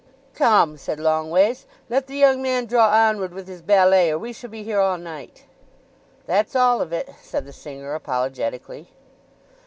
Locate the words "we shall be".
4.17-4.63